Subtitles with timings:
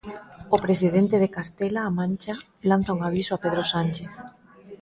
[0.55, 2.35] O presidente de Castela A Mancha
[2.69, 4.11] lanza un aviso a Pedro Sánchez.